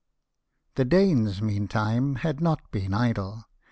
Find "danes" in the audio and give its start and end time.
0.85-1.43